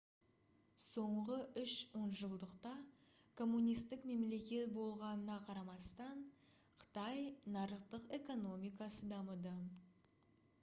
[0.83, 2.71] соңғы үш онжылдықта
[3.41, 6.25] коммунистік мемлекет болғанына қарамастан
[6.85, 7.23] қытай
[7.59, 9.55] нарықтық экономикасы дамыды